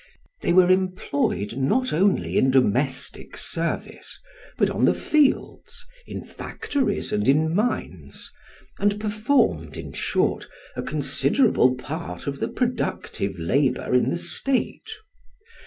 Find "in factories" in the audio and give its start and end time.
6.07-7.11